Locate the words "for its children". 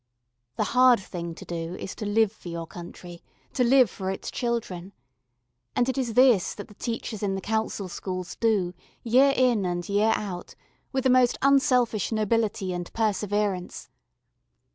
3.87-4.93